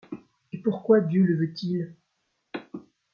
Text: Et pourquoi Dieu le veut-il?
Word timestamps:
Et 0.51 0.57
pourquoi 0.57 0.99
Dieu 1.01 1.21
le 1.23 1.35
veut-il? 1.35 1.95